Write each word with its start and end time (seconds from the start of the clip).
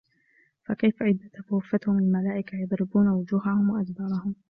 فَكَيفَ 0.63 1.03
إِذا 1.03 1.27
تَوَفَّتهُمُ 1.49 1.97
المَلائِكَةُ 1.99 2.55
يَضرِبونَ 2.57 3.07
وُجوهَهُم 3.07 3.69
وَأَدبارَهُم 3.69 4.35